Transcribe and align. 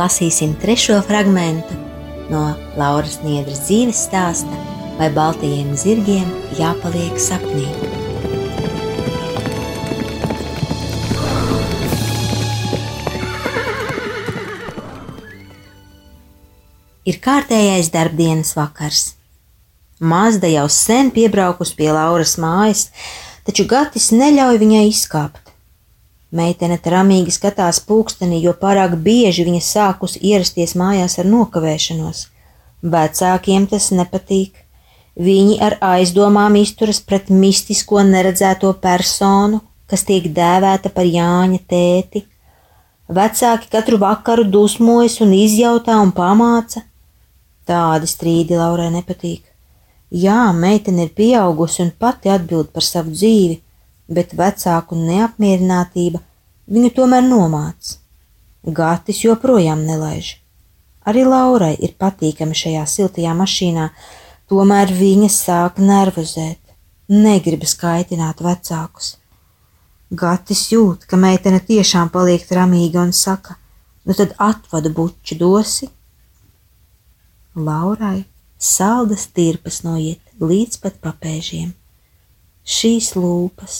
Lasīsim 0.00 0.54
trešo 0.56 0.94
fragment 1.04 1.72
no 2.32 2.54
Lauras 2.80 3.18
Niedras 3.20 3.66
dzīves 3.66 3.98
stāsta, 4.06 4.60
vai 4.96 5.10
baltajiem 5.12 5.74
zirgiem 5.76 6.30
jāpaliek 6.56 7.18
sapnī. 7.20 7.66
Ir 17.04 17.20
kārtējais 17.20 17.92
darbdienas 17.92 18.54
vakars. 18.56 19.04
Mazda 20.00 20.48
jau 20.48 20.64
sen 20.72 21.12
piebraukus 21.12 21.74
pie 21.76 21.92
Lauras 21.92 22.38
mājas, 22.40 22.88
taču 23.44 23.68
Gatis 23.68 24.12
neļauj 24.16 24.64
viņai 24.64 24.84
izkāpt. 24.94 25.49
Meitene 26.30 26.76
tramīgi 26.78 27.32
skatās 27.34 27.80
pulkstenī, 27.82 28.38
jo 28.44 28.52
pārāk 28.54 28.94
bieži 29.02 29.42
viņa 29.48 29.62
sākus 29.66 30.14
ierasties 30.20 30.76
mājās 30.78 31.18
ar 31.18 31.26
nokavēšanos. 31.26 32.28
Vecākiem 32.86 33.66
tas 33.70 33.90
nepatīk. 33.90 34.60
Viņi 35.18 35.56
ar 35.60 35.76
aizdomām 35.82 36.54
izturas 36.60 37.00
pret 37.02 37.32
mistisko 37.34 38.04
neredzēto 38.06 38.70
personu, 38.78 39.58
kas 39.90 40.06
tiek 40.06 40.30
dēvēta 40.30 40.94
par 40.94 41.10
Jāņa 41.10 41.60
tēti. 41.66 42.22
Vecāki 43.10 43.66
katru 43.74 43.98
vakaru 43.98 44.46
dusmojas 44.46 45.18
un 45.26 45.34
izjautā 45.34 45.98
un 45.98 46.14
pamāca. 46.14 46.84
Tādi 47.66 48.06
strīdi 48.06 48.54
Laurai 48.54 48.88
nepatīk. 48.94 49.42
Jā, 50.10 50.52
meitene 50.54 51.08
ir 51.08 51.12
pieaugusi 51.14 51.82
un 51.82 51.90
pati 51.90 52.30
atbild 52.30 52.70
par 52.70 52.86
savu 52.86 53.10
dzīvi, 53.10 53.60
bet 54.10 54.32
vecāku 54.38 54.96
neapmierinātība 54.98 56.22
viņu 56.70 56.92
tomēr 56.96 57.24
nomāca. 57.26 57.98
Gatis 58.64 59.24
joprojām 59.24 59.84
nelaiž. 59.88 60.34
Arī 61.08 61.24
Laurai 61.24 61.72
ir 61.80 61.94
patīkami 61.98 62.56
šajā 62.56 62.82
siltajā 62.86 63.32
mašīnā, 63.36 63.86
tomēr 64.52 64.92
viņa 64.92 65.30
sāk 65.32 65.80
nervozēt, 65.80 66.60
negribas 67.08 67.72
kaitināt 67.80 68.42
vecākus. 68.44 69.14
Gatis 70.10 70.66
jūt, 70.72 71.06
ka 71.08 71.16
meitene 71.16 71.60
tiešām 71.62 72.10
paliek 72.12 72.44
ramīga 72.50 73.00
un 73.02 73.14
saka: 73.16 73.56
Nu 74.04 74.14
tad 74.18 74.34
atvadu 74.38 74.90
buču 74.90 75.36
dosi. 75.38 75.88
Laurai 77.54 78.24
saldas 78.58 79.28
tirpas 79.34 79.82
noiet 79.86 80.20
līdz 80.40 80.80
pat 80.82 80.98
papēžiem. 81.04 81.72
Šīs 82.64 83.14
lūpas 83.16 83.78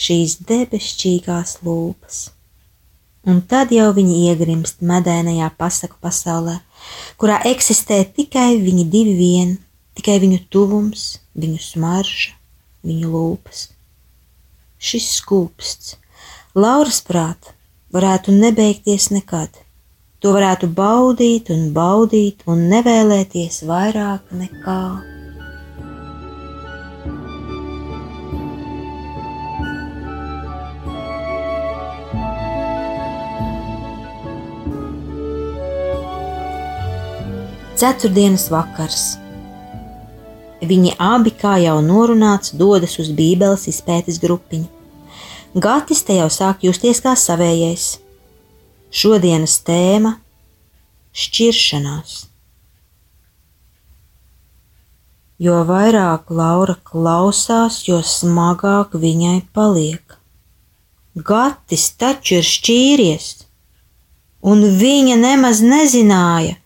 šīs 0.00 0.38
debesšķīgās 0.48 1.58
lūpas. 1.66 2.20
Un 3.28 3.42
tad 3.44 3.72
jau 3.74 3.90
viņi 3.92 4.16
iegrimst 4.30 4.80
medēnajā 4.80 5.50
pasaku 5.60 5.98
pasaulē, 6.00 6.56
kurā 7.20 7.40
eksistē 7.50 8.00
tikai 8.16 8.54
viņi 8.62 8.86
divi 8.94 9.16
vien, 9.18 9.56
tikai 9.98 10.16
viņu 10.22 10.40
tuvums, 10.48 11.18
viņu 11.36 11.60
smarža, 11.60 12.32
viņu 12.88 13.12
lūpas. 13.12 13.66
Šis 14.80 15.10
skūpsts, 15.18 15.98
Lauras 16.56 17.02
prāt, 17.06 17.52
varētu 17.94 18.32
nebeigties 18.34 19.10
nekad. 19.14 19.52
To 20.20 20.32
varētu 20.34 20.66
baudīt 20.74 21.52
un 21.54 21.68
baudīt 21.76 22.42
un 22.50 22.66
nevēlēties 22.72 23.62
vairāk 23.68 24.34
nekā. 24.34 25.19
Ceturtdienas 37.80 38.50
vakars. 38.52 39.02
Viņi 40.60 40.90
abi, 41.00 41.30
kā 41.32 41.54
jau 41.62 41.78
norunāts, 41.80 42.52
dodas 42.52 42.98
uz 43.00 43.08
Bībeles 43.16 43.64
izpētes 43.70 44.18
grupiņu. 44.20 44.66
Gatis 45.64 46.04
te 46.04 46.18
jau 46.18 46.26
sāk 46.28 46.66
justies 46.68 47.00
kā 47.00 47.14
savējais. 47.16 47.86
Šodienas 48.92 49.56
tēma- 49.64 50.12
šķiršanās. 51.22 52.18
Jo 55.40 55.64
vairāk 55.64 56.28
Laura 56.28 56.76
klausās, 56.84 57.80
jo 57.88 58.04
smagāk 58.04 58.92
viņai 58.92 59.38
paliek. 59.56 60.18
Gatis 61.16 61.90
taču 61.96 62.42
ir 62.42 62.50
šķīries, 62.54 63.36
un 64.42 64.68
viņa 64.68 65.16
nemaz 65.16 65.64
nezināja, 65.64 66.59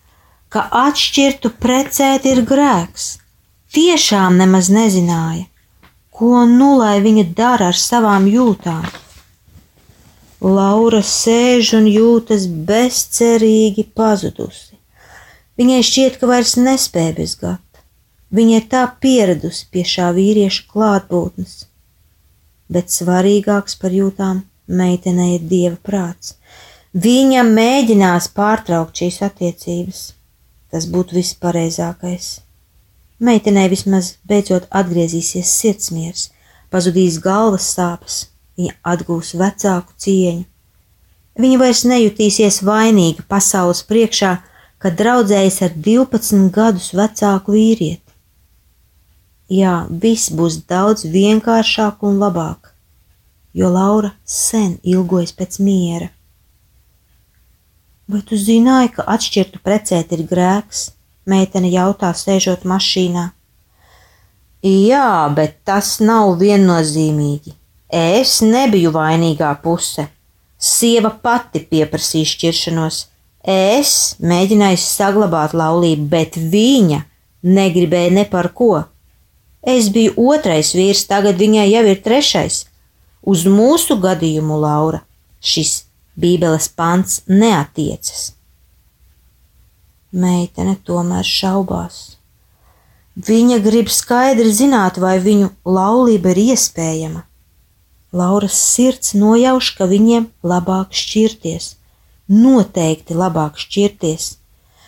ka 0.55 0.69
atšķirtu 0.71 1.51
precēt 1.59 2.27
ir 2.31 2.39
grēks. 2.47 3.17
Tiešām 3.75 4.37
nemaz 4.39 4.69
nezināja, 4.71 5.49
ko 6.15 6.45
nu 6.47 6.77
lai 6.79 7.01
viņa 7.03 7.25
dara 7.35 7.73
ar 7.73 7.79
savām 7.79 8.29
jūtām. 8.31 8.87
Laura 10.45 11.01
sēž 11.03 11.73
un 11.81 11.91
jūtas 11.91 12.47
bezcerīgi 12.69 13.83
pazudusi. 13.99 14.79
Viņai 15.59 15.83
šķiet, 15.89 16.17
ka 16.21 16.31
vairs 16.31 16.55
nespēja 16.59 17.17
bez 17.19 17.35
gata. 17.41 17.83
Viņa 18.35 18.57
ir 18.61 18.65
tā 18.71 18.87
pieradusi 19.03 19.67
pie 19.71 19.83
šā 19.91 20.13
vīrieša 20.15 20.67
klātbūtnes. 20.71 21.65
Bet 22.71 22.95
svarīgāks 22.95 23.75
par 23.81 23.95
jūtām 23.95 24.45
meitenei 24.67 25.35
ir 25.35 25.47
dieva 25.51 25.77
prāts. 25.83 26.37
Viņa 26.95 27.43
mēģinās 27.43 28.31
pārtraukt 28.35 29.03
šīs 29.03 29.19
attiecības, 29.27 30.05
Tas 30.71 30.87
būtu 30.91 31.17
viss 31.17 31.37
pareizākais. 31.41 32.39
Meitenei 33.19 33.69
vismaz 33.71 34.15
beidzot 34.27 34.65
atgriezīsies 34.75 35.51
sirdsmiers, 35.59 36.29
pazudīs 36.73 37.21
galvas 37.23 37.69
sāpes, 37.75 38.17
viņa 38.57 38.75
atgūs 38.93 39.35
vecāku 39.39 39.95
cieņu. 40.05 40.43
Viņa 41.39 41.59
vairs 41.59 41.83
nejutīsies 41.87 42.61
vainīga 42.63 43.23
pasaules 43.27 43.83
priekšā, 43.87 44.33
kad 44.79 44.97
draudzējas 44.99 45.61
ar 45.67 45.77
12 45.87 46.51
gadus 46.55 46.91
vecāku 46.95 47.55
vīrieti. 47.55 48.01
Jā, 49.51 49.85
viss 49.89 50.31
būs 50.33 50.61
daudz 50.65 51.05
vienkāršāk 51.05 52.03
un 52.07 52.17
labāk, 52.21 52.71
jo 53.53 53.69
Laura 53.69 54.11
sen 54.25 54.79
ilgojas 54.83 55.35
pēc 55.37 55.59
miera. 55.61 56.09
Vai 58.05 58.21
tu 58.21 58.37
zināji, 58.37 58.91
ka 58.97 59.05
atšķirtu 59.15 59.63
precēt 59.65 60.11
ir 60.13 60.25
grēks? 60.29 60.91
Meitene 61.25 61.71
jautā, 61.73 62.11
sēžot 62.13 62.67
mašīnā. 62.69 63.31
Jā, 64.65 65.29
bet 65.33 65.57
tas 65.65 65.97
nav 66.01 66.35
viennozīmīgi. 66.37 67.55
Es 67.89 68.39
nebiju 68.45 68.91
vainīgā 68.93 69.49
puse. 69.63 70.05
Sieva 70.57 71.09
pati 71.09 71.63
pieprasīja 71.65 72.29
šķiršanos. 72.29 72.99
Es 73.41 73.95
mēģināju 74.21 74.81
saglabāt 74.81 75.53
laulību, 75.57 76.05
bet 76.09 76.37
viņa 76.37 77.01
negribēja 77.45 78.13
ne 78.19 78.25
par 78.29 78.51
ko. 78.57 78.83
Es 79.65 79.89
biju 79.93 80.13
otrais 80.29 80.73
vīrs, 80.77 81.05
tagad 81.09 81.41
viņai 81.41 81.65
jau 81.71 81.83
ir 81.89 82.01
trešais. 82.05 82.63
Uz 83.25 83.45
mūsu 83.49 83.97
gadījumu, 84.01 84.61
Laura, 84.61 85.01
šis 85.41 85.84
Bībeles 86.15 86.69
pants 86.71 87.21
neatiecas. 87.27 88.31
Meitene 90.15 90.77
tomēr 90.87 91.27
šaubās. 91.27 92.15
Viņa 93.15 93.57
grib 93.63 93.91
skaidri 93.91 94.51
zināt, 94.51 94.99
vai 94.99 95.17
viņu 95.23 95.49
laulība 95.67 96.31
ir 96.31 96.41
iespējama. 96.53 97.25
Lauras 98.15 98.55
sirds 98.55 99.11
nojauš, 99.15 99.73
ka 99.75 99.87
viņiem 99.91 100.29
labāk 100.43 100.95
šķirties, 100.95 101.75
noteikti 102.31 103.15
labāk 103.15 103.59
šķirties. 103.59 104.33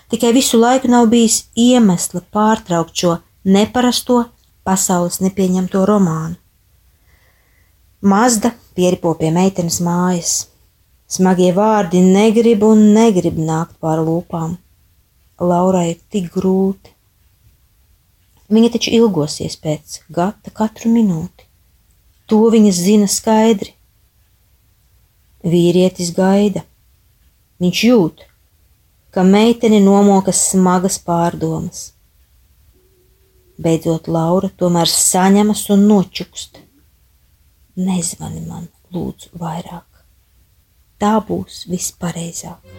Tikai 0.07 0.31
visu 0.35 0.59
laiku 0.59 0.88
nav 0.88 1.09
bijis 1.12 1.41
iemesla 1.59 2.23
pārtraukt 2.31 2.95
šo 2.95 3.18
neparasto 3.44 4.25
pasaules 4.68 5.19
nepieņemto 5.23 5.83
romānu. 5.88 6.35
Mazda 8.00 8.53
pieripo 8.75 9.12
pie 9.19 9.31
meitenes 9.35 9.81
mājas. 9.83 10.45
Smagie 11.07 11.54
vārdi 11.56 12.01
negrib 12.04 12.65
un 12.68 12.81
negrib 12.95 13.38
nākt 13.39 13.77
pār 13.80 14.01
lūpām. 14.04 14.57
Laurai 15.39 15.95
tik 16.12 16.27
grūti. 16.33 16.92
Viņa 18.51 18.71
taču 18.74 18.92
ilgosies 18.98 19.56
pēc 19.63 20.01
gata 20.12 20.51
katru 20.56 20.92
minūti. 20.92 21.48
To 22.27 22.42
viņa 22.51 22.71
zina 22.75 23.07
skaidri. 23.07 23.71
Vīrietis 25.48 26.12
gaida. 26.15 26.65
Viņš 27.63 27.83
jūt, 27.88 28.24
ka 29.15 29.24
meiteni 29.24 29.80
nomokas 29.83 30.44
smagas 30.51 31.00
pārdomas. 31.00 31.92
Beidzot, 33.57 34.12
Laura 34.12 34.51
tomēr 34.59 34.92
saņemas 34.92 35.63
un 35.74 35.88
nočukst. 35.89 36.59
Nezvani 37.80 38.44
man, 38.44 38.68
lūdzu, 38.94 39.31
vairāk. 39.39 39.96
Tā 40.97 41.17
būs 41.21 41.65
vispareizāk. 41.69 42.77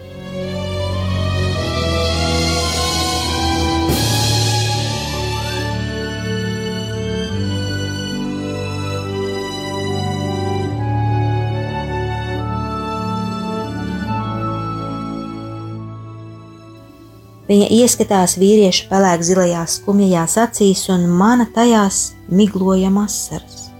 Viņa 17.49 17.65
ieskatās 17.73 18.35
vīrieša 18.37 18.85
pelēk 18.91 19.23
zilajās 19.25 19.79
skumjajās 19.79 20.35
acīs 20.37 20.83
un 20.93 21.07
mana 21.09 21.47
tajās 21.55 22.11
miglojam 22.29 22.99
asaras. 23.01 23.71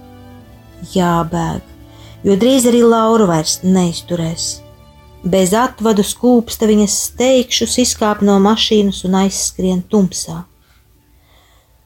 Jābēg, 0.90 1.69
jo 2.24 2.36
drīz 2.36 2.66
arī 2.70 2.82
Laura 2.84 3.26
vairs 3.30 3.60
neizturēs. 3.64 4.60
Bez 5.20 5.52
atvadu 5.56 6.04
skūpsta 6.06 6.68
viņas 6.68 6.96
steigšus 7.10 7.76
izkāp 7.82 8.22
no 8.24 8.38
mašīnas 8.40 9.02
un 9.08 9.18
aizskrien 9.20 9.82
tumsā. 9.82 10.44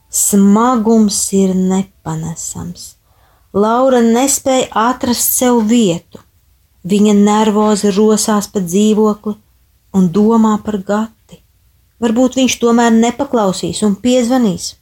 Smagums 0.09 1.17
ir 1.35 1.51
nepanesams. 1.55 2.93
Laura 3.55 3.99
nespēja 4.03 4.69
atrast 4.87 5.35
sev 5.35 5.61
vietu. 5.67 6.21
Viņa 6.85 7.15
nervozi 7.17 7.91
rosās 7.95 8.47
pa 8.51 8.61
dzīvokli 8.63 9.35
un 9.95 10.09
domā 10.15 10.55
par 10.63 10.79
gatu. 10.79 11.39
Varbūt 12.03 12.35
viņš 12.39 12.57
tomēr 12.61 12.91
nepaklausīs 12.95 13.81
un 13.87 13.95
piezvanīs. 13.99 14.75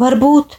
Varbūt 0.00 0.58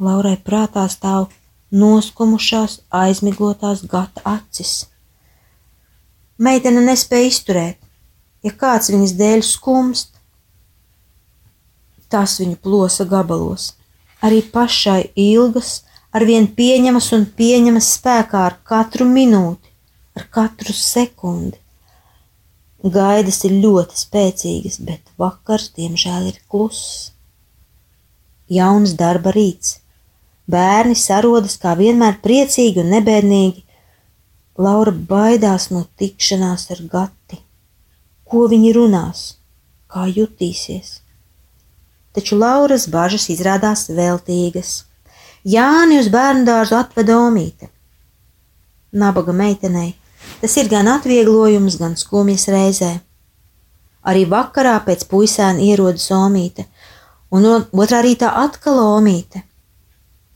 Laurai 0.00 0.38
prātā 0.40 0.86
stāv 0.88 1.28
noskumušās, 1.70 2.80
aizmiglotās 2.90 3.84
gata 3.86 4.22
acis. 4.24 4.86
Meitene 6.40 6.82
nespēja 6.84 7.30
izturēt, 7.30 7.78
ja 8.42 8.52
kāds 8.56 8.90
viņas 8.92 9.14
dēļ 9.18 9.44
skumst, 9.44 10.14
tas 12.10 12.38
viņu 12.40 12.58
plosa 12.64 13.06
gabalos. 13.06 13.74
Arī 14.24 14.42
pašai 14.52 15.12
ilgas, 15.16 15.84
arvien 16.12 16.48
pieņemas 16.56 17.12
un 17.16 17.26
pieņemas 17.38 17.94
spēkā 17.96 18.44
ar 18.48 18.56
katru 18.66 19.06
minūti, 19.08 19.70
ar 20.18 20.26
katru 20.34 20.74
sekundi. 20.76 21.56
Gaidas 22.80 23.42
ir 23.44 23.58
ļoti 23.60 23.98
spēcīgas, 24.00 24.80
bet 24.80 25.12
vakars, 25.20 25.68
diemžēl, 25.76 26.30
ir 26.32 26.40
kluss. 26.48 27.12
Jauns 28.50 28.96
darba 28.98 29.34
rīts. 29.36 29.76
Bērni 30.50 30.96
sarodas 30.98 31.56
kā 31.62 31.74
vienmēr 31.78 32.18
priecīgi 32.24 32.82
un 32.82 32.90
nebēdīgi. 32.94 33.64
Laura 34.60 34.92
baidās 34.92 35.70
no 35.70 35.84
tikšanās 36.00 36.66
ar 36.74 36.82
gati. 36.92 37.38
Ko 38.28 38.46
viņi 38.50 38.72
runās, 38.76 39.22
kā 39.90 40.06
jutīsies? 40.10 40.98
Taču 42.14 42.36
Lauras 42.40 42.88
bažas 42.90 43.28
izrādās 43.32 43.86
veltīgas. 43.88 44.84
Jāni 45.46 46.00
uz 46.02 46.10
bērnu 46.12 46.44
dārzu 46.48 46.76
atveda 46.80 47.16
omīte. 47.22 47.70
Nabaga 48.92 49.32
meitenei 49.32 49.94
Tas 50.40 50.56
ir 50.56 50.68
gan 50.72 50.88
atvieglojums, 50.88 51.76
gan 51.80 51.96
skumjas 52.00 52.46
reizē. 52.52 52.94
Arī 54.08 54.24
vakarā 54.28 54.78
pēc 54.86 55.04
puisēna 55.10 55.60
ierodas 55.60 56.06
omīte, 56.16 56.64
un 57.28 57.48
otrā 57.52 58.00
rītā 58.06 58.30
atkal 58.44 58.80
omīte. 58.80 59.42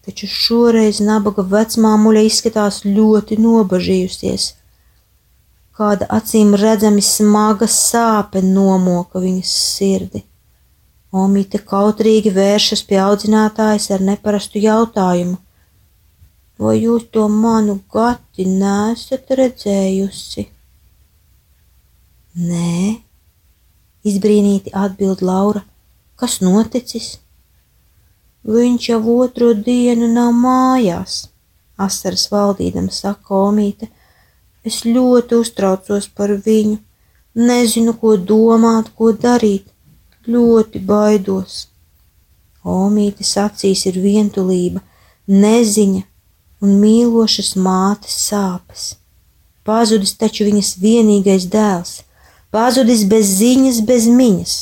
Taču 0.05 0.29
šoreiz 0.29 1.01
nabaga 1.01 1.43
vecmāmuļa 1.49 2.27
izskatās 2.29 2.83
ļoti 2.85 3.39
nobažījusies. 3.41 4.51
Kāda 5.75 6.07
acīm 6.13 6.53
redzami 6.61 7.03
smaga 7.03 7.67
sāpe 7.71 8.43
nomoka 8.45 9.23
viņas 9.23 9.55
sirdi. 9.71 10.23
Omīte 11.15 11.61
kautrīgi 11.73 12.35
vēršas 12.35 12.85
pie 12.89 13.01
audzinātājas 13.01 13.89
ar 13.97 14.05
neparastu 14.05 14.61
jautājumu: 14.63 15.39
Vai 16.59 16.77
jūs 16.83 17.09
to 17.15 17.25
manu 17.31 17.81
gati 17.91 18.45
nesat 18.51 19.33
redzējusi? 19.41 20.47
Nē, 22.35 23.01
izbrīnīti 24.05 24.75
atbild 24.75 25.23
Laura. 25.23 25.65
Kas 26.15 26.41
noticis? 26.43 27.24
Viņš 28.45 28.89
jau 28.91 29.01
otro 29.17 29.55
dienu 29.57 30.11
nav 30.13 30.33
mājās, 30.37 31.29
asaras 31.81 32.27
valdīdama 32.33 32.93
saka 32.93 33.39
Omīte. 33.47 33.89
Es 34.65 34.83
ļoti 34.85 35.39
uztraucos 35.41 36.09
par 36.09 36.35
viņu, 36.45 36.77
nezinu, 37.35 37.95
ko 38.01 38.17
domāt, 38.17 38.91
ko 38.97 39.13
darīt, 39.13 39.65
ļoti 40.29 40.81
baidos. 40.85 41.69
Omītes 42.65 43.33
acīs 43.41 43.87
ir 43.89 43.97
vientulība, 44.05 44.81
neziņa, 45.29 46.05
un 46.65 46.77
mīlošas 46.81 47.55
mātes 47.61 48.17
sāpes. 48.29 48.95
Pazudis 49.65 50.13
taču 50.21 50.45
viņas 50.49 50.75
vienīgais 50.81 51.49
dēls, 51.53 52.03
pazudis 52.53 53.05
bez 53.09 53.37
ziņas, 53.41 53.81
bez 53.89 54.09
miņas. 54.09 54.55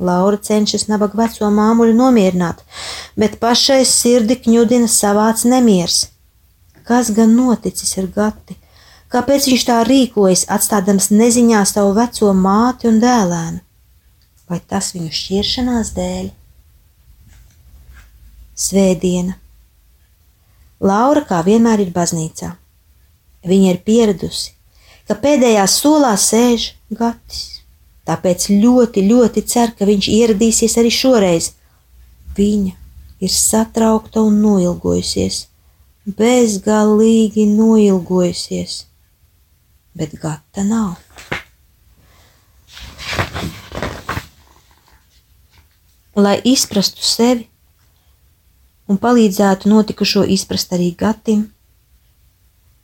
Laura 0.00 0.38
cenšas 0.40 0.86
nabaga 0.88 1.18
veco 1.20 1.50
māmuļu 1.52 1.94
nomierināt, 1.98 2.62
bet 3.20 3.36
pašai 3.42 3.82
sirdi 3.84 4.38
kņudina 4.40 4.88
savāds 4.88 5.44
nemiers. 5.44 6.06
Kas 6.88 7.12
gan 7.14 7.36
noticis 7.36 7.92
ar 8.00 8.08
gati? 8.14 8.56
Kāpēc 9.10 9.50
viņš 9.50 9.66
tā 9.68 9.80
rīkojas, 9.86 10.46
atstādams 10.48 11.10
neziņā 11.12 11.60
savu 11.68 11.92
veco 11.98 12.32
māti 12.32 12.88
un 12.88 13.02
dēlēnu? 13.02 13.60
Vai 14.50 14.58
tas 14.66 14.94
viņu 14.96 15.12
šķiršanās 15.14 15.92
dēļ? 15.98 16.32
Svētdiena 18.60 19.36
Laura 20.80 21.20
kā 21.28 21.42
vienmēr 21.44 21.82
ir 21.84 21.92
baznīcā. 21.92 22.54
Viņa 23.44 23.72
ir 23.74 23.80
pieradusi, 23.84 24.54
ka 25.08 25.16
pēdējā 25.20 25.66
solā 25.68 26.14
sēž 26.16 26.70
Gatis. 26.88 27.59
Tāpēc 28.08 28.48
ļoti, 28.50 29.04
ļoti 29.06 29.42
cer, 29.46 29.74
ka 29.76 29.86
viņš 29.88 30.08
ieradīsies 30.10 30.76
arī 30.80 30.90
šoreiz. 30.94 31.52
Viņa 32.36 32.72
ir 33.20 33.32
satraukta 33.32 34.22
un 34.24 34.40
noilgojusies, 34.40 35.44
bezgalīgi 36.06 37.44
noilgojusies, 37.50 38.84
bet 39.94 40.16
gata 40.22 40.64
nav. 40.64 40.96
Lai 46.16 46.40
izprastu 46.44 47.04
sevi, 47.06 47.46
un 48.90 48.98
palīdzētu 48.98 49.70
notikušo 49.70 50.24
izprast 50.34 50.72
arī 50.74 50.90
Gatim, 50.98 51.44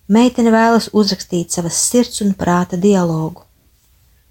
meitene 0.06 0.52
vēlas 0.54 0.92
uzrakstīt 0.92 1.56
savas 1.56 1.80
sirds 1.88 2.22
un 2.22 2.36
prāta 2.38 2.78
dialogu, 2.78 3.45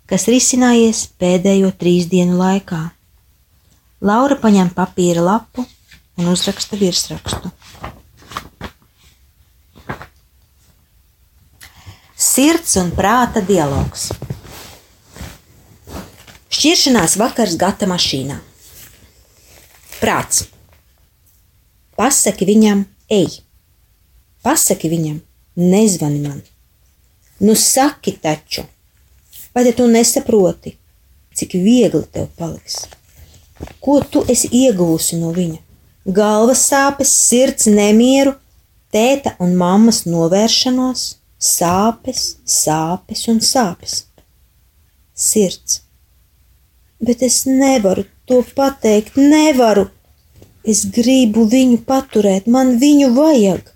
kas 0.09 0.27
risinājies 0.29 1.05
pēdējo 1.19 1.71
trīs 1.79 2.09
dienu 2.11 2.37
laikā. 2.39 2.81
Laura 4.05 4.37
paņem 4.37 4.69
papīra 4.75 5.23
lapu 5.25 5.65
un 6.19 6.29
uzraksta 6.29 6.77
virsrakstu. 6.77 7.51
Sirds 12.15 12.75
un 12.79 12.91
prāta 12.95 13.41
dialogs. 13.43 14.09
Šķiršanās 16.55 17.17
vakars 17.19 17.57
gata 17.59 17.87
mašīnā. 17.89 18.37
Prāts. 19.99 20.45
Pasaki 21.95 22.47
viņam, 22.47 22.85
ej! 23.11 23.41
Pasaki 24.43 24.91
viņam, 24.91 25.19
nezvani 25.59 26.21
man! 26.23 26.39
Nu 27.39 27.55
saki 27.59 28.15
taču! 28.21 28.65
Vai 29.55 29.71
tu 29.71 29.85
nesaproti, 29.87 30.73
cik 31.31 31.53
viegli 31.63 32.03
tev 32.11 32.27
paliks? 32.35 32.81
Ko 33.79 34.01
tu 34.03 34.25
esi 34.27 34.49
ieguvusi 34.51 35.15
no 35.15 35.29
viņa? 35.31 35.61
Galvas 36.17 36.63
sāpes, 36.67 37.13
sirds 37.29 37.69
nemieru, 37.71 38.33
tēta 38.91 39.31
un 39.39 39.53
mammas 39.55 40.01
novēršanos, 40.11 41.03
sāpes, 41.39 42.25
sāpes 42.43 43.21
un 43.31 43.39
sāpes. 43.39 43.93
Sirds. 45.15 45.79
Bet 46.99 47.23
es 47.23 47.45
nevaru 47.47 48.03
to 48.27 48.41
pateikt, 48.57 49.15
nevaru. 49.15 49.87
Es 50.67 50.83
gribu 50.97 51.45
viņu 51.47 51.79
paturēt, 51.87 52.51
man 52.51 52.75
viņu 52.81 53.13
vajag. 53.15 53.71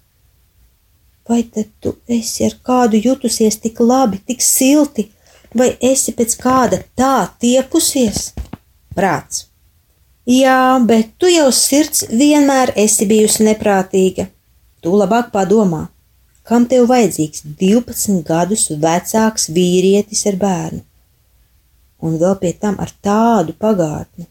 Vai 1.29 1.43
tad 1.45 1.71
tu 1.79 1.95
esi 2.09 2.43
ar 2.50 2.57
kādu 2.65 3.00
jutusies 3.00 3.59
tik 3.63 3.79
labi, 3.79 4.19
tik 4.25 4.41
silti, 4.43 5.07
vai 5.56 5.74
esi 5.82 6.13
pēc 6.18 6.36
kāda 6.41 6.82
tā 6.98 7.29
tiekusies? 7.41 8.34
Prāts. 8.96 9.46
Jā, 10.29 10.77
bet 10.86 11.15
tu 11.18 11.29
jau 11.32 11.48
sirds 11.56 12.03
vienmēr 12.10 12.74
esi 12.77 13.08
bijusi 13.10 13.48
neprātīga. 13.48 14.27
Tu 14.79 14.91
labāk 14.94 15.32
padomā, 15.34 15.88
kam 16.46 16.68
tev 16.70 16.86
vajadzīgs 16.91 17.46
12 17.60 18.22
gadus 18.27 18.68
vecāks 18.70 19.50
vīrietis 19.53 20.25
ar 20.29 20.38
bērnu, 20.39 20.84
un 22.06 22.20
vēl 22.22 22.36
pie 22.41 22.53
tam 22.62 22.77
ar 22.79 22.94
tādu 23.03 23.58
pagātni 23.58 24.29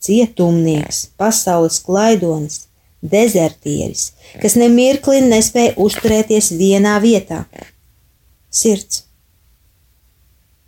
cietumnieks, 0.00 1.08
pasaules 1.18 1.80
klaidonis, 1.84 2.66
dezertieris, 3.02 4.12
kas 4.42 4.56
nemirkli 4.58 5.20
nespēja 5.26 5.76
uzturēties 5.78 6.52
vienā 6.58 6.96
vietā. 7.02 7.44
Sirds. 8.50 9.04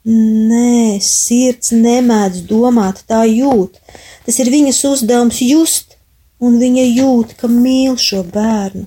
Nē, 0.08 0.96
sirds 1.04 1.74
nemēdz 1.76 2.46
domāt, 2.48 3.02
tā 3.04 3.26
jūt. 3.28 3.76
Tas 4.24 4.38
ir 4.40 4.48
viņas 4.48 4.78
uzdevums 4.88 5.42
just, 5.44 5.98
un 6.40 6.56
viņa 6.60 6.86
jūt, 6.88 7.34
ka 7.36 7.50
mīl 7.52 7.98
šo 8.00 8.22
bērnu. 8.24 8.86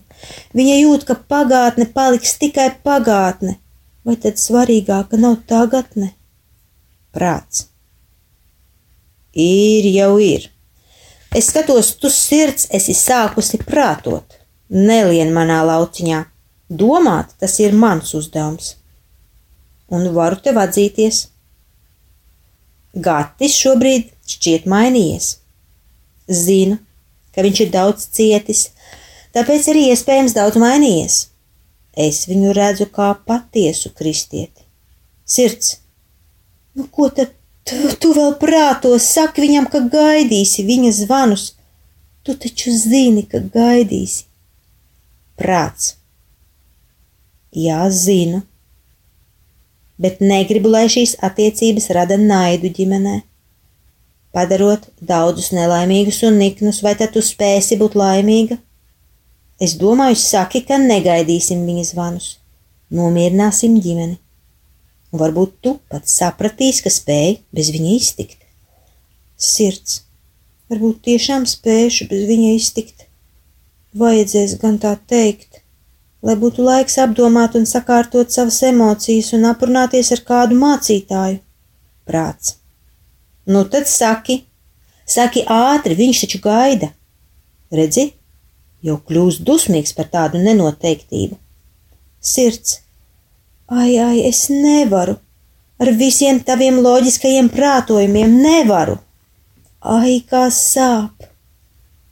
Viņa 0.57 0.79
jūt, 0.79 1.05
ka 1.05 1.13
pagātne 1.13 1.85
paliks 1.93 2.33
tikai 2.41 2.71
pagātne, 2.81 3.59
vai 4.03 4.17
tad 4.17 4.41
svarīgāka 4.41 5.19
nav 5.21 5.43
tagadne? 5.45 6.15
Prāts. 7.13 7.67
Ir 9.33 9.85
jau 9.93 10.17
ir. 10.17 10.49
Es 11.33 11.49
skatos, 11.49 11.95
tu 12.01 12.09
sirds 12.09 12.67
esi 12.73 12.93
sākusi 12.97 13.59
prātot, 13.61 14.39
nelien 14.69 15.33
manā 15.33 15.61
lauciņā. 15.65 16.25
Domāt, 16.73 17.35
tas 17.37 17.59
ir 17.61 17.73
mans 17.77 18.13
uzdevums. 18.17 18.75
Un 19.93 20.09
varu 20.15 20.39
tev 20.41 20.57
atzīties. 20.61 21.27
Gatis 23.05 23.57
šobrīd 23.57 24.09
šķiet 24.29 24.65
mainījies. 24.69 25.29
Zinu, 26.29 26.79
ka 27.35 27.45
viņš 27.45 27.61
ir 27.65 27.71
daudz 27.73 28.07
cietis, 28.15 28.67
tāpēc 29.35 29.69
arī 29.73 29.87
iespējams 29.91 30.35
daudz 30.37 30.59
mainījies. 30.61 31.19
Es 31.93 32.23
viņu 32.29 32.55
redzu 32.57 32.87
kā 32.93 33.11
patiesu 33.27 33.91
kristieti. 33.93 34.65
Sirds, 35.29 35.77
nu 36.77 36.87
ko 36.89 37.09
tad 37.13 37.33
Tu, 37.63 37.77
tu 37.95 38.11
vēl 38.11 38.33
prātos 38.41 39.05
saki 39.15 39.45
viņam, 39.45 39.69
ka 39.71 39.79
gaidīsi 39.91 40.65
viņa 40.67 40.91
zvanus. 40.99 41.45
Tu 42.23 42.35
taču 42.39 42.73
zini, 42.75 43.23
ka 43.27 43.39
gaidīsi. 43.39 44.25
Prāts. 45.39 45.93
Jā, 47.55 47.85
zinu. 47.91 48.43
Bet 50.01 50.23
negribu, 50.23 50.71
lai 50.73 50.87
šīs 50.89 51.17
attiecības 51.21 51.89
rada 51.93 52.17
naidu 52.17 52.71
ģimenē. 52.73 53.19
Padarot 54.33 54.87
daudzus 55.01 55.51
nelaimīgus 55.53 56.23
un 56.25 56.39
niknus, 56.41 56.81
vai 56.81 56.95
tad 56.97 57.13
tu 57.13 57.21
spēsi 57.21 57.77
būt 57.77 57.99
laimīga? 57.99 58.57
Es 59.61 59.77
domāju, 59.77 60.17
saki, 60.17 60.63
ka 60.65 60.81
negaidīsim 60.81 61.61
viņa 61.69 61.85
zvanus. 61.93 62.33
Nomierināsim 62.93 63.77
ģimeni 63.81 64.17
un 65.13 65.21
varbūt 65.21 65.59
tu 65.61 65.75
pats 65.93 66.17
sapratīsi, 66.17 66.83
ka 66.83 66.91
spēj 66.91 67.37
bez 67.53 67.69
viņa 67.73 67.93
iztikt. 67.99 68.39
Sirds, 69.37 70.01
varbūt 70.71 71.03
tiešām 71.07 71.45
spēšu 71.49 72.09
bez 72.09 72.25
viņa 72.29 72.53
iztikt. 72.57 73.05
Vajadzēs 73.93 74.57
gan 74.61 74.79
tā 74.81 74.95
teikt, 75.09 75.52
lai 76.23 76.35
būtu 76.39 76.63
laiks 76.63 76.97
apdomāt 77.03 77.57
un 77.59 77.67
sakārtot 77.69 78.31
savas 78.31 78.61
emocijas 78.67 79.33
un 79.37 79.47
aprunāties 79.49 80.11
ar 80.15 80.23
kādu 80.27 80.57
mācītāju. 80.59 81.41
Prāts. 82.07 82.57
Nu 83.45 83.63
tad 83.67 83.89
saki, 83.91 84.43
saki 85.05 85.43
ātri, 85.47 85.97
viņš 85.99 86.23
taču 86.25 86.39
gaida. 86.43 86.93
Redzi, 87.73 88.09
jau 88.83 88.99
kļūst 89.07 89.43
dusmīgs 89.47 89.95
par 89.97 90.07
tādu 90.13 90.39
nenoteiktību. 90.43 91.39
Sirds, 92.23 92.79
Ai, 93.67 93.97
ai, 93.97 94.19
es 94.27 94.47
nevaru. 94.49 95.15
Ar 95.81 95.89
visiem 95.97 96.39
taviem 96.45 96.77
loģiskajiem 96.83 97.49
prātojumiem 97.49 98.35
nevaru. 98.43 98.99
Ai, 99.81 100.19
kā 100.29 100.45
sāp! 100.53 101.25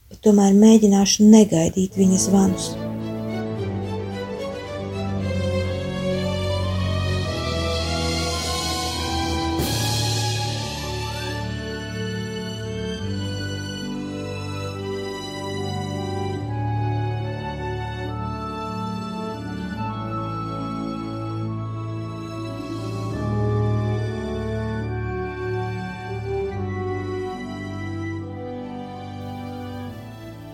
Bet 0.09 0.23
tomēr 0.25 0.55
mēģināšu 0.57 1.27
negaidīt 1.27 1.99
viņa 1.99 2.23
zvanus. 2.25 2.71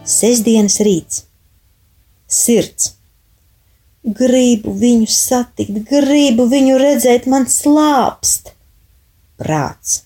Sesdienas 0.07 0.77
rīts. 0.87 1.25
Sirds. 2.31 2.93
Gribu 4.07 4.71
viņu 4.71 5.07
satikt, 5.11 5.81
gribu 5.89 6.45
viņu 6.47 6.77
redzēt, 6.79 7.25
man 7.27 7.43
slāpst. 7.51 8.53
Prāts. 9.35 9.97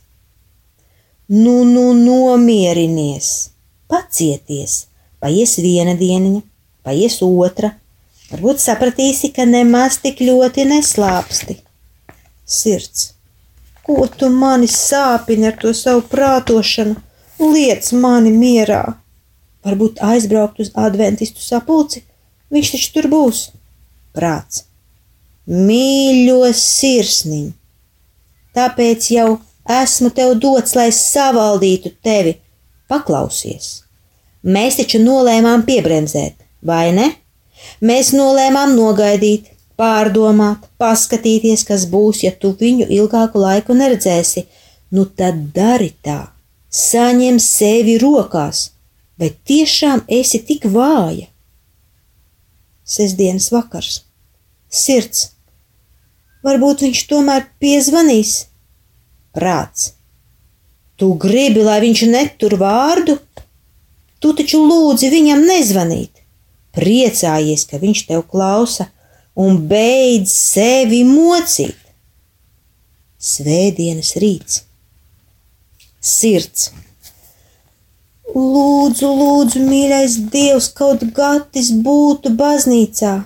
Nu, 1.29 1.62
nu, 1.70 1.91
nomierinies, 1.93 3.51
pacieties, 3.88 4.88
paies 5.22 5.53
viena 5.62 5.93
dieniņa, 6.00 6.41
paies 6.81 7.20
otra, 7.22 7.75
varbūt 8.31 8.63
sapratīsi, 8.63 9.29
ka 9.36 9.46
nemaz 9.46 10.00
tik 10.01 10.24
ļoti 10.25 10.65
neslāpsti. 10.72 11.60
Sirds. 12.41 13.12
Ko 13.86 14.10
tu 14.10 14.31
mani 14.34 14.65
sāpini 14.65 15.51
ar 15.51 15.62
to 15.62 15.75
savu 15.77 16.01
prātošanu? 16.10 16.98
Liec 17.53 17.93
mani 17.93 18.34
mierā! 18.34 18.81
Varbūt 19.65 20.01
aizbraukt 20.06 20.62
uz 20.63 20.72
adventistu 20.75 21.44
sapulci, 21.44 22.03
viņš 22.53 22.74
taču 22.75 22.91
tur 22.96 23.08
būs. 23.12 23.46
Prāts. 24.15 24.65
Mīļo 25.51 26.51
sirsniņ, 26.56 27.48
tāpēc 28.56 29.08
jau 29.15 29.30
esmu 29.82 30.12
tev 30.15 30.36
dots, 30.41 30.75
lai 30.77 30.89
savaldītu 30.96 31.96
tevi. 32.03 32.36
Paklausies! 32.91 33.82
Mēs 34.41 34.80
taču 34.80 35.00
nolēmām 35.01 35.63
piebremzēt, 35.68 36.36
vai 36.65 36.91
ne? 36.96 37.08
Mēs 37.86 38.10
nolēmām 38.18 38.74
nogaidīt, 38.74 39.51
pārdomāt, 39.82 40.65
paskatīties, 40.82 41.63
kas 41.68 41.86
būs, 41.89 42.24
ja 42.25 42.32
tu 42.34 42.53
viņu 42.58 42.89
ilgāku 42.89 43.41
laiku 43.41 43.77
neredzēsi. 43.77 44.46
Nu 44.91 45.06
tad 45.06 45.51
dari 45.56 45.91
tā, 46.03 46.34
saņem 46.68 47.39
sevi 47.39 47.96
rokās, 48.01 48.71
vai 49.22 49.30
tiešām 49.46 50.06
esi 50.10 50.42
tik 50.42 50.66
vāja? 50.74 51.28
Sesdienas 52.82 53.51
vakars, 53.54 54.01
sirds, 54.68 55.28
varbūt 56.46 56.82
viņš 56.88 57.04
tomēr 57.12 57.46
piezvanīs. 57.62 58.48
Prāts, 59.32 59.94
tu 61.00 61.13
gribi, 61.22 61.62
lai 61.63 61.78
viņš 61.86 62.01
netur 62.10 62.58
vārdu? 62.60 63.20
Tu 64.22 64.34
taču 64.38 64.60
lūdzi 64.66 65.08
viņam 65.13 65.46
nezvanīt. 65.48 66.20
Priecājies, 66.75 67.63
ka 67.70 67.80
viņš 67.82 68.04
tev 68.10 68.25
klausa, 68.32 68.90
un 69.38 69.62
beidz 69.70 70.34
sevi 70.34 71.01
mocīt. 71.08 71.78
Svētdienas 73.22 74.16
rīts. 74.22 74.63
Sirds. 76.01 76.72
Lūdzu, 78.32 79.10
lūdzu, 79.12 79.60
mīļais 79.68 80.14
Dievs, 80.32 80.70
kaut 80.72 81.02
gatis 81.16 81.72
būtu 81.84 82.32
baznīcā. 82.40 83.26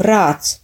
Prāts. 0.00 0.54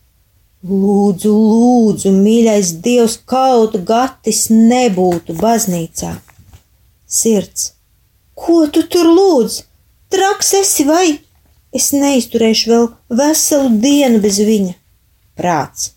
Lūdzu, 0.65 1.29
lūdzu, 1.29 2.13
mīļais 2.17 2.71
Dievs, 2.81 3.19
kaut 3.29 3.77
gatis 3.85 4.47
nebūtu 4.49 5.37
baznīcā. 5.37 6.15
Sirds. 7.05 7.75
Ko 8.35 8.65
tu 8.73 8.87
tur 8.89 9.11
lūdz? 9.11 9.59
Traks 10.09 10.55
esi 10.63 10.89
vai? 10.89 11.19
Es 11.75 11.91
neizturēšu 11.93 12.73
vēl 12.73 12.89
veselu 13.21 13.69
dienu 13.85 14.23
bez 14.25 14.41
viņa. 14.49 14.73
Prāts. 15.37 15.93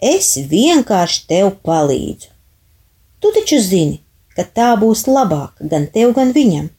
Es 0.00 0.38
vienkārši 0.40 1.24
tev 1.28 1.52
palīdzu. 1.68 2.32
Tu 3.20 3.34
taču 3.36 3.60
zini, 3.60 4.00
ka 4.32 4.46
tā 4.46 4.72
būs 4.80 5.04
labāk 5.10 5.58
gan 5.60 5.88
tev, 5.92 6.16
gan 6.16 6.32
viņam. 6.32 6.72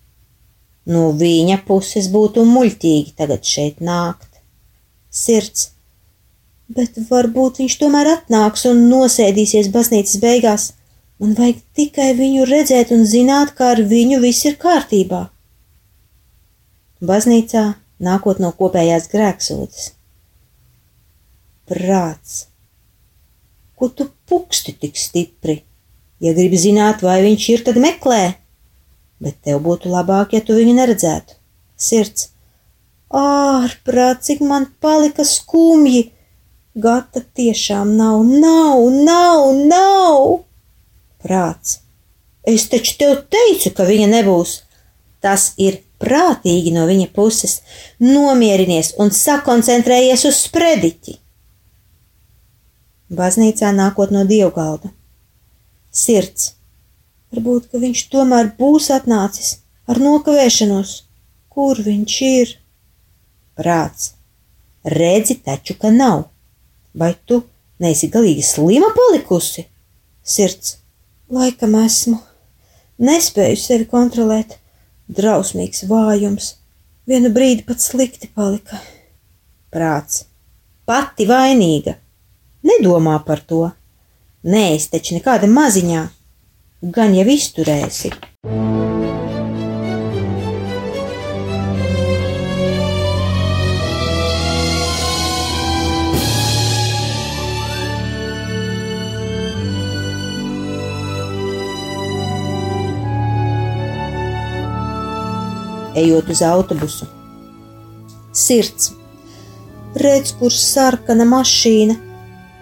No 0.90 1.10
viņa 1.14 1.60
puses 1.68 2.08
būtu 2.10 2.46
muļķīgi 2.50 3.14
tagad 3.20 3.46
šeit 3.46 3.82
nākt. 3.86 4.40
Sirds, 5.14 5.70
bet 6.70 6.98
varbūt 7.10 7.62
viņš 7.62 7.76
tomēr 7.82 8.10
atnāks 8.16 8.66
un 8.70 8.88
nosēdīsies 8.90 9.70
baznīcas 9.74 10.22
beigās. 10.24 10.72
Man 11.20 11.36
vajag 11.38 11.60
tikai 11.76 12.14
viņu 12.18 12.48
redzēt 12.48 12.94
un 12.96 13.04
zināt, 13.06 13.52
ka 13.58 13.74
ar 13.76 13.84
viņu 13.86 14.22
viss 14.24 14.48
ir 14.48 14.56
kārtībā. 14.62 15.28
Baznīcā 17.06 17.64
nākot 18.04 18.40
no 18.44 18.52
kopējās 18.56 19.10
grēksūdzes. 19.12 19.90
Prāts, 21.70 22.46
ko 23.78 23.92
tu 23.94 24.08
puksti 24.30 24.74
tik 24.74 24.98
stipri? 24.98 25.60
Ja 26.20 26.34
gribi 26.36 26.58
zināt, 26.60 27.04
vai 27.06 27.20
viņš 27.24 27.50
ir, 27.54 27.62
tad 27.68 27.78
meklē, 27.80 28.24
bet 29.24 29.40
tev 29.46 29.62
būtu 29.66 29.92
labāk, 29.92 30.36
ja 30.36 30.42
tu 30.46 30.56
viņu 30.58 30.76
neredzētu. 30.78 31.36
Sirds, 31.80 32.30
ārprāt, 33.16 34.24
cik 34.28 34.42
man 34.46 34.70
palika 34.82 35.26
skumji! 35.28 36.10
Gata 36.80 37.22
tiešām 37.36 37.96
nav, 37.98 38.24
nav, 38.24 38.84
nav, 39.04 39.46
nav! 39.68 40.26
Prāts, 41.20 41.80
es 42.48 42.70
taču 42.72 42.96
tev 43.00 43.16
teicu, 43.34 43.74
ka 43.76 43.88
viņa 43.90 44.08
nebūs. 44.14 44.60
Tas 45.20 45.50
ir 45.60 45.82
prātīgi 46.00 46.72
no 46.72 46.86
viņa 46.88 47.10
puses, 47.16 47.60
nomierinies 48.00 48.94
un 49.04 49.12
sakoncentrējies 49.12 50.24
uz 50.30 50.46
sprediķi. 50.46 51.18
Baznīcā 53.20 53.74
nākot 53.76 54.14
no 54.16 54.24
dievgalda. 54.30 54.94
Sirds. 55.92 56.54
Varbūt, 57.30 57.70
ka 57.70 57.82
viņš 57.82 58.06
tomēr 58.10 58.54
būs 58.58 58.90
atnācis 58.94 59.60
ar 59.90 60.00
nokavēšanos. 60.02 60.96
Kur 61.50 61.82
viņš 61.86 62.16
ir? 62.26 62.56
Prāts. 63.60 64.14
Redzi 64.84 65.36
taču, 65.44 65.76
ka 65.78 65.92
nav. 65.94 66.30
Vai 66.96 67.12
tu 67.28 67.44
neesi 67.84 68.10
galīgi 68.10 68.46
slima 68.46 68.90
palikusi? 68.96 69.68
Sirds. 70.24 70.78
Laikam 71.30 71.76
esmu. 71.84 72.18
Nespēju 73.00 73.58
sevi 73.60 73.86
kontrolēt 73.90 74.58
drausmīgs 75.10 75.86
vājums. 75.90 76.56
Vienu 77.10 77.30
brīdi 77.34 77.66
pat 77.68 77.82
slikti 77.82 78.30
palika. 78.34 78.80
Prāts. 79.74 80.24
Pati 80.90 81.28
vainīga. 81.30 81.96
Nedomā 82.66 83.20
par 83.26 83.44
to. 83.46 83.68
Nē, 84.44 84.72
es 84.76 84.88
taču 84.90 85.18
nekāda 85.18 85.50
maziņā. 85.52 86.08
Gan 86.80 87.12
jau 87.12 87.26
izturēsi. 87.28 88.14
ejot 106.00 106.30
uz 106.32 106.42
autobusu. 106.42 107.06
Sirds, 108.32 108.94
redz, 110.00 110.32
kur 110.40 110.54
sarkana 110.56 111.26
mašīna, 111.28 111.98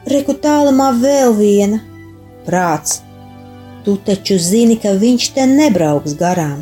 reku 0.10 0.34
tālumā 0.41 0.89
vēl 0.97 1.36
viena. 1.38 1.84
Prāts, 2.47 3.03
tu 3.88 3.93
taču 4.04 4.36
zini, 4.36 4.76
ka 4.84 4.91
viņš 5.00 5.26
te 5.32 5.45
nebrauks 5.47 6.17
garām. 6.19 6.58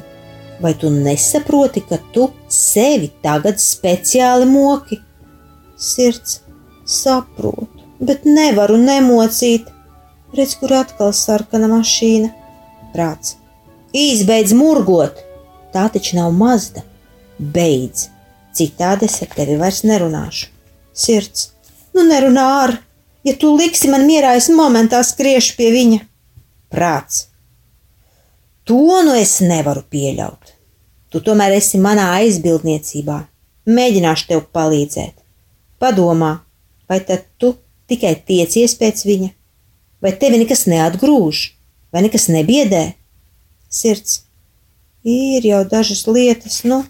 Vai 0.62 0.76
tu 0.78 0.92
nesaproti, 0.94 1.82
ka 1.90 1.98
tu 2.14 2.28
sevi 2.54 3.10
tagad 3.24 3.58
speciāli 3.58 4.46
moki? 4.46 5.00
Sirds, 5.88 6.44
saprotu, 6.86 7.82
bet 7.98 8.30
nevaru 8.30 8.78
nemocīt. 8.78 9.74
Redz, 10.38 10.54
kur 10.62 10.78
atkal 10.78 11.16
sarkana 11.18 11.72
mašīna. 11.74 12.30
Prāts, 12.94 13.40
izbeidz 13.90 14.54
murgot! 14.54 15.26
Tā 15.74 15.90
taču 15.98 16.22
nav 16.22 16.30
mazda. 16.32 16.86
Beidz, 17.42 18.12
citādi 18.54 19.10
es 19.10 19.18
ar 19.26 19.34
tevi 19.34 19.58
vairs 19.58 19.82
nerunāšu. 19.82 20.52
Sirds, 20.94 21.50
nu 21.98 22.06
nerunā 22.06 22.50
ar, 22.64 22.80
ja 23.26 23.34
tu 23.34 23.58
liksi 23.58 23.90
man 23.90 24.06
mierā, 24.06 24.38
es 24.38 24.54
momentā 24.54 25.02
skriešu 25.02 25.58
pie 25.58 25.74
viņa. 25.74 26.06
Prāts, 26.76 27.30
to 28.68 29.00
nu 29.08 29.14
es 29.16 29.38
nevaru 29.40 29.86
pieļaut. 29.88 30.52
Tu 31.14 31.22
tomēr 31.24 31.54
esi 31.56 31.80
manā 31.80 32.10
aizbildniecībā. 32.18 33.22
Mēģināšu 33.72 34.28
tev 34.28 34.42
palīdzēt. 34.52 35.14
Padomā, 35.80 36.34
vai 36.92 37.00
tad 37.08 37.24
tu 37.40 37.54
tikai 37.88 38.12
tiecies 38.28 38.76
pēc 38.76 39.06
viņa, 39.08 39.30
vai 40.04 40.12
tevi 40.20 40.42
nekas 40.42 40.66
neatgrūž, 40.68 41.42
vai 41.96 42.04
nekas 42.06 42.28
nebiedē? 42.34 42.84
Sirds, 43.72 44.20
ir 45.08 45.46
jau 45.48 45.64
dažas 45.72 46.04
lietas. 46.10 46.64
Nu, 46.68 46.84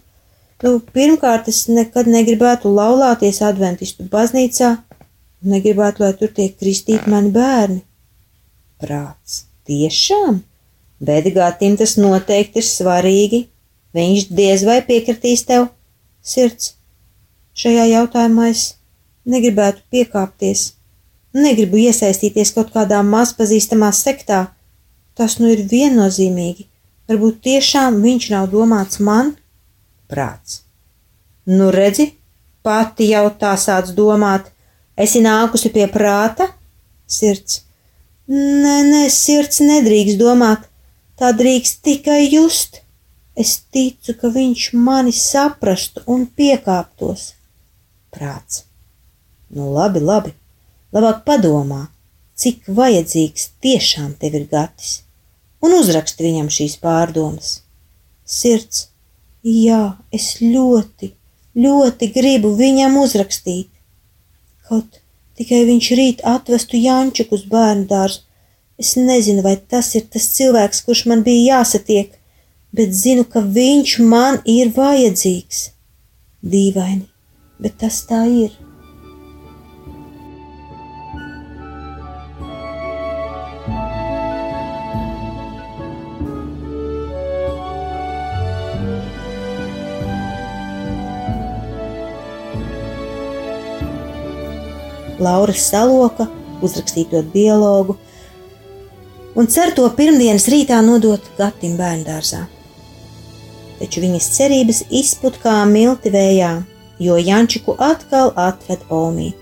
nu, 0.64 0.78
pirmkārt, 0.98 1.50
es 1.52 1.66
nekad 1.70 2.10
negribētu 2.10 2.72
laulāties 2.74 3.44
adventistu 3.46 4.08
baznīcā, 4.12 4.76
negribētu, 5.46 6.06
lai 6.06 6.14
tur 6.18 6.34
tiek 6.34 6.58
kristīti 6.58 7.12
mani 7.12 7.34
bērni. 7.36 7.84
Prāts, 8.82 9.46
tiešām? 9.70 10.42
Bedgātim 11.06 11.76
tas 11.80 11.98
noteikti 12.00 12.62
ir 12.62 12.68
svarīgi. 12.68 13.42
Viņš 13.96 14.28
diez 14.36 14.64
vai 14.68 14.82
piekritīs 14.84 15.46
tev. 15.48 15.70
Sirds, 16.26 16.74
šajā 17.56 17.86
jautājumā 17.92 18.50
es 18.52 18.64
negribētu 19.30 19.84
piekāpties. 19.92 20.72
Negribu 21.36 21.80
iesaistīties 21.84 22.54
kaut 22.56 22.72
kādā 22.76 23.02
mazpazīstamā 23.04 23.92
sektā. 23.96 24.46
Tas 25.16 25.38
nu 25.40 25.52
ir 25.52 25.64
viennozīmīgi. 25.72 26.68
Varbūt 27.10 27.42
tiešām 27.46 28.00
viņš 28.04 28.30
nav 28.34 28.48
domāts 28.52 29.00
man? 29.04 29.36
Prāts. 30.12 30.62
Nu, 31.46 31.70
redzi, 31.72 32.10
pati 32.66 33.12
jau 33.12 33.28
tā 33.40 33.54
sāc 33.62 33.92
domāt, 33.98 34.50
esi 34.98 35.22
nākusi 35.22 35.70
pie 35.76 35.86
prāta? 35.92 36.50
Sirds. 37.06 37.65
Nē, 38.32 38.76
nē, 38.90 39.04
sirds 39.14 39.62
nedrīkst 39.62 40.18
domāt, 40.22 40.66
tā 41.20 41.32
drīkst 41.38 41.82
tikai 41.86 42.24
just. 42.32 42.82
Es 43.36 43.58
ticu, 43.70 44.16
ka 44.16 44.32
viņš 44.32 44.70
mani 44.80 45.12
saprastu 45.12 46.02
un 46.08 46.24
piekāptos. 46.26 47.34
Prāts. 48.16 48.64
Nu, 49.52 49.74
labi, 49.76 50.00
labi. 50.00 50.32
Labāk 50.96 51.26
padomā, 51.28 51.90
cik 52.40 52.70
vajadzīgs 52.72 53.50
tiešām 53.62 54.14
tev 54.22 54.40
ir 54.40 54.48
gatis 54.52 55.02
un 55.66 55.76
uzraksti 55.80 56.28
viņam 56.28 56.50
šīs 56.54 56.78
pārdomas. 56.82 57.60
Sirds, 58.26 58.88
jā, 59.46 59.96
es 60.14 60.36
ļoti, 60.42 61.12
ļoti 61.58 62.12
gribu 62.14 62.54
viņam 62.58 62.98
uzrakstīt. 63.02 63.70
Kaut 64.66 65.00
tikai 65.40 65.64
viņš 65.70 65.90
rīt 66.00 66.24
atvestu 66.28 66.80
Jančuku 66.82 67.38
uz 67.38 67.46
bērnu 67.52 67.88
dārzu. 67.92 68.24
Es 68.82 68.96
nezinu, 69.00 69.44
vai 69.46 69.56
tas 69.56 69.94
ir 69.96 70.08
tas 70.12 70.28
cilvēks, 70.36 70.84
kurš 70.84 71.06
man 71.08 71.24
bija 71.24 71.60
jāsatiek, 71.60 72.12
bet 72.76 72.92
zinu, 72.92 73.24
ka 73.24 73.40
viņš 73.40 73.98
man 74.04 74.42
ir 74.44 74.74
vajadzīgs. 74.76 75.70
Dīvaini, 76.44 77.08
bet 77.64 77.80
tas 77.80 78.04
tā 78.10 78.26
ir. 78.28 78.65
Laura 95.26 95.56
saloka 95.58 96.28
uzrakstīto 96.66 97.22
dialogu 97.34 97.98
un 99.36 99.50
cer 99.52 99.74
to 99.76 99.88
pirmdienas 99.98 100.48
rītā 100.52 100.80
nodot 100.86 101.24
Gatim 101.38 101.76
bērndārzā. 101.80 102.46
Taču 103.80 104.04
viņas 104.06 104.30
cerības 104.38 104.84
izput 105.02 105.42
kā 105.44 105.58
milti 105.68 106.12
vējā, 106.14 106.52
jo 107.04 107.18
Jančiku 107.20 107.76
atkal 107.80 108.32
atved 108.40 108.86
Omīte. 108.90 109.42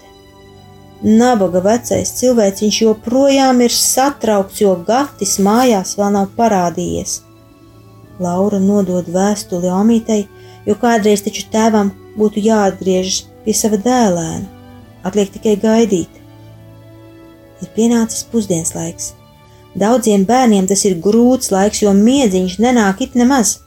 Nabaga 1.03 1.59
vecais 1.61 2.13
cilvēciņš 2.17 2.79
joprojām 2.85 3.61
ir 3.61 3.75
satraukts, 3.75 4.61
jo 4.63 4.73
Gatis 4.87 5.35
mājās 5.43 5.97
vēl 5.99 6.13
nav 6.15 6.31
parādījies. 6.37 7.19
Laura 8.23 8.59
nodod 8.63 9.09
vēstuli 9.11 9.69
Omītei, 9.73 10.25
jo 10.65 10.77
kādreiz 10.79 11.25
taču 11.25 11.45
tēvam 11.53 11.91
būtu 12.17 12.41
jāatgriežas 12.47 13.25
pie 13.45 13.55
sava 13.57 13.77
dēlēna. 13.83 14.62
Atliek 15.03 15.33
tikai 15.33 15.57
gaidīt. 15.59 16.21
Ir 17.63 17.69
pienācis 17.75 18.25
pusdienas 18.31 18.73
laiks. 18.75 19.11
Daudziem 19.79 20.25
bērniem 20.29 20.67
tas 20.69 20.83
ir 20.85 20.99
grūts 21.01 21.51
laiks, 21.53 21.81
jo 21.81 21.93
miedziņš 21.97 22.59
nenāk 22.61 23.01
it 23.05 23.15
nemaz. 23.17 23.57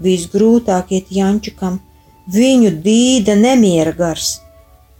Visgrūtāk 0.00 0.94
iet 0.96 1.10
Jančukam, 1.12 1.80
viņu 2.32 2.70
dīda 2.84 3.36
nemiera 3.36 3.92
gars. 3.96 4.38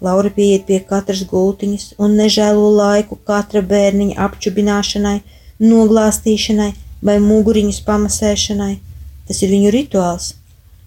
Laura 0.00 0.30
pieiet 0.32 0.66
pie 0.68 0.80
katras 0.90 1.22
gultiņas 1.28 1.94
un 2.00 2.16
nežēlo 2.16 2.68
laiku 2.76 3.18
katra 3.28 3.60
bērniņa 3.60 4.16
apčubināšanai, 4.26 5.18
noglāstīšanai 5.60 6.70
vai 7.04 7.16
muguriņas 7.24 7.80
pamasēšanai. 7.88 8.74
Tas 9.28 9.42
ir 9.44 9.52
viņu 9.52 9.72
rituāls. 9.74 10.34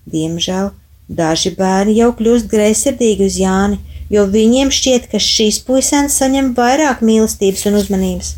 Diemžēl 0.09 0.71
daži 1.07 1.53
bērni 1.57 1.97
jau 1.97 2.11
kļūst 2.17 2.49
greizsirdīgi 2.51 3.29
uz 3.29 3.37
Jāni, 3.41 3.79
jo 4.13 4.25
viņiem 4.29 4.69
šķiet, 4.73 5.09
ka 5.09 5.21
šīs 5.21 5.63
puisenes 5.65 6.19
saņem 6.21 6.51
vairāk 6.57 7.01
mīlestības 7.05 7.65
un 7.69 7.79
uzmanības. 7.79 8.35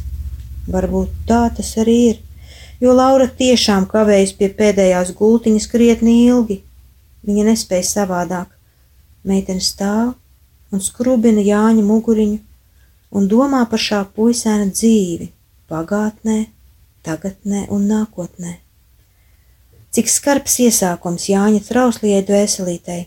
Varbūt 0.72 1.12
tā 1.30 1.42
tas 1.58 1.74
arī 1.82 1.98
ir, 2.12 2.22
jo 2.82 2.96
Laura 2.96 3.28
tiešām 3.28 3.90
kavējas 3.92 4.34
pie 4.40 4.50
pēdējās 4.56 5.12
gultiņas 5.20 5.68
krietni 5.72 6.22
ilgi. 6.30 6.62
Viņa 7.26 7.48
nespēja 7.50 7.90
savādāk. 7.90 8.52
Meitene 9.26 9.64
stāv 9.64 10.14
un 10.72 10.82
skrubina 10.86 11.42
Jāņa 11.42 11.84
muguriņu 11.86 12.40
un 13.18 13.28
domā 13.32 13.64
par 13.70 13.82
šā 13.82 14.04
puisēna 14.16 14.70
dzīvi 14.70 15.32
pagātnē, 15.72 16.46
tagadnē 17.06 17.66
un 17.74 17.88
nākotnē. 17.90 18.60
Cik 19.96 20.12
skarbs 20.12 20.60
iesākums 20.62 21.30
Jāņa 21.32 21.64
trauslījai 21.68 22.24
dvēselītei, 22.28 23.06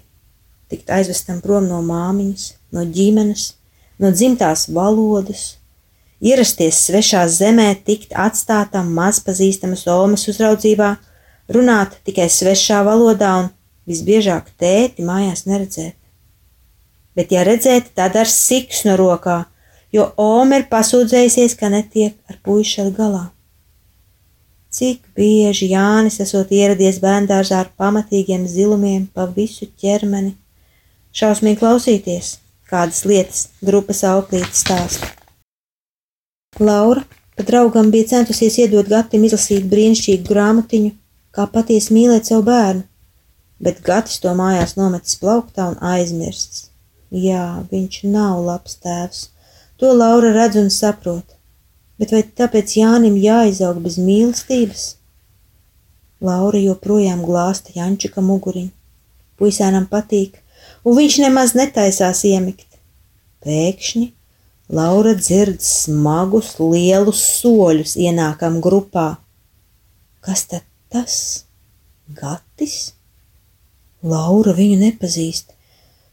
tikt 0.73 0.91
aizvestam 0.91 1.43
prom 1.45 1.69
no 1.71 1.83
māmiņas, 1.85 2.58
no 2.75 2.85
ģimenes, 2.85 3.53
no 3.99 4.11
dzimtās 4.15 4.67
valodas, 4.73 5.59
ierasties 6.21 6.81
svešā 6.89 7.25
zemē, 7.31 7.69
tikt 7.87 8.15
atstātam 8.17 8.91
mazpazīstamas 8.97 9.87
omas 9.93 10.27
uzraudzībā, 10.31 10.97
runāt 11.55 11.99
tikai 12.07 12.29
svešā 12.33 12.83
valodā 12.87 13.35
un 13.45 13.53
visbiežāk 13.89 14.53
tēti 14.61 15.07
mājās 15.07 15.47
neredzēt. 15.49 15.97
Bet, 17.17 17.33
ja 17.35 17.43
redzēt, 17.47 17.95
tad 17.99 18.17
ar 18.19 18.29
siksnu 18.31 18.95
rokā, 18.99 19.41
jo 19.95 20.11
Oma 20.23 20.61
ir 20.61 20.69
pasūdzējusies, 20.71 21.57
ka 21.59 21.71
netiek 21.73 22.15
ar 22.31 22.39
puišeli 22.45 22.93
galā. 22.95 23.25
Cik 24.69 25.01
bieži 25.17 25.71
Jānis 25.73 26.21
esot 26.23 26.53
ieradies 26.53 27.01
bērndārzā 27.03 27.63
ar 27.65 27.71
pamatīgiem 27.81 28.45
zilumiem 28.47 29.09
pa 29.15 29.25
visu 29.33 29.67
ķermeni, 29.81 30.37
Šausmīgi 31.19 31.59
klausīties, 31.59 32.35
kādas 32.69 33.05
lietas 33.09 33.49
grupas 33.65 34.03
auklītes 34.07 34.65
stāsta. 34.65 35.09
Laura 36.61 37.05
pa 37.37 37.45
draugam 37.47 37.91
bija 37.95 38.09
centusies 38.13 38.59
iedot 38.59 38.89
Gatim 38.91 39.25
izlasīt 39.29 39.69
brīnišķīgu 39.71 40.27
grāmatiņu, 40.27 40.91
kā 41.31 41.47
patiesi 41.53 41.95
mīlēt 41.95 42.27
savu 42.27 42.45
bērnu, 42.49 42.83
bet 43.63 43.83
Gatis 43.87 44.19
to 44.25 44.33
mājās 44.35 44.75
nometis 44.79 45.19
plauktā 45.21 45.69
un 45.71 45.79
aizmirsts. 45.95 46.69
Jā, 47.15 47.63
viņš 47.71 48.03
nav 48.11 48.43
labs 48.45 48.77
tēvs, 48.83 49.29
to 49.79 49.93
Laura 49.95 50.33
redz 50.35 50.59
un 50.61 50.69
saprot, 50.75 51.37
bet 51.99 52.13
vai 52.13 52.25
tāpēc 52.41 52.75
Jānim 52.81 53.17
jāizaug 53.23 53.79
bez 53.85 54.01
mīlestības? 54.03 54.89
Laura 56.21 56.59
joprojām 56.59 57.23
glāsta 57.23 57.71
Jančika 57.77 58.21
muguriņu. 58.25 58.73
Puisēnam 59.39 59.87
patīk, 59.87 60.41
un 60.85 60.99
viņš 60.99 61.19
nemaz 61.25 61.57
netaisās 61.59 62.25
iemigt. 62.29 62.67
Pēkšņi 63.45 64.09
Laura 64.69 65.15
dzird 65.17 65.63
smagus, 65.65 66.59
lielus 66.61 67.23
soļus 67.41 67.95
ienākam 67.97 68.59
grupā. 68.61 69.15
Kas 70.21 70.45
tad 70.51 70.67
tas? 70.93 71.15
Gatis? 72.13 72.93
Laura 74.05 74.53
viņu 74.53 74.77
nepazīst. 74.83 75.55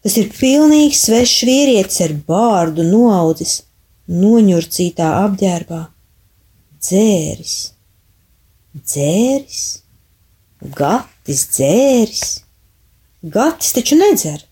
Tas 0.06 0.15
ir 0.21 0.32
pilnīgi 0.32 0.95
svešs 0.95 1.43
vīrietis 1.49 1.99
ar 2.06 2.15
bārdu 2.30 2.88
noaudzis, 2.88 3.58
noņurcītā 4.08 5.12
apģērbā. 5.25 5.82
Dzēris, 6.80 7.56
dzēris, 8.80 9.62
gatis 10.80 11.47
dzēris. 11.51 12.25
Gatis 13.36 13.75
taču 13.75 13.99
nedzer 13.99 14.45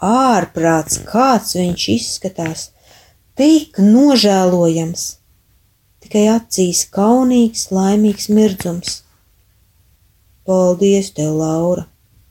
ārprāts, 0.00 1.00
kāds 1.06 1.54
viņš 1.58 1.86
izskatās, 1.94 2.70
tik 3.36 3.78
nožēlojams, 3.84 5.06
tikai 6.04 6.26
acīs 6.32 6.86
kaunīgs, 6.94 7.68
laimīgs 7.74 8.28
mirdzums. 8.32 9.00
Paldies, 10.48 11.12
tev, 11.14 11.36
Laura, 11.38 11.84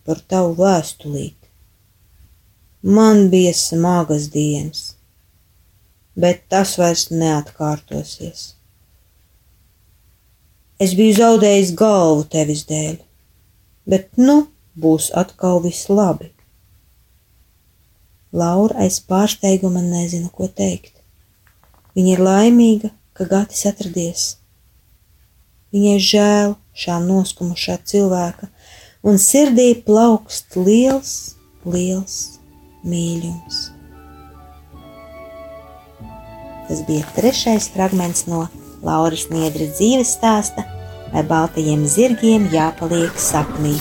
par 0.05 0.21
tavu 0.27 0.55
vēstulīti. 0.57 1.35
Man 2.81 3.27
bija 3.29 3.53
smagas 3.53 4.29
dienas, 4.33 4.95
bet 6.15 6.47
tas 6.49 6.77
vairs 6.79 7.09
neatkārtosies. 7.11 8.53
Es 10.79 10.95
biju 10.95 11.17
zaudējis 11.17 11.73
galvu 11.75 12.23
tevis 12.31 12.63
dēļ, 12.69 12.97
bet 13.91 14.09
nu 14.17 14.37
būs 14.79 15.09
atkal 15.21 15.59
viss 15.65 15.89
labi. 15.91 16.31
Laura 18.31 18.83
aiz 18.85 18.99
pārsteiguma 19.01 19.81
nezina, 19.81 20.29
ko 20.29 20.47
teikt. 20.47 20.93
Viņa 21.97 22.11
ir 22.13 22.21
laimīga, 22.21 22.91
ka 23.17 23.25
Gatis 23.29 23.65
atradies. 23.65 24.25
Viņai 25.73 25.97
žēl 26.01 26.55
šā 26.77 26.99
noskumušā 27.03 27.79
cilvēka, 27.89 28.49
un 29.03 29.17
sirdī 29.21 29.73
plaukst 29.85 30.57
liels, 30.57 31.35
liels 31.65 32.39
mīlums. 32.85 33.69
Tas 36.69 36.83
bija 36.85 37.05
trešais 37.15 37.69
fragments 37.73 38.27
no 38.29 38.45
Lauras 38.85 39.25
Niedra 39.33 39.65
dzīves 39.73 40.13
stāsta, 40.19 40.67
vai 41.09 41.25
baltajiem 41.25 41.87
zirgiem 41.89 42.45
jāpaliek 42.53 43.17
sapnī. 43.17 43.73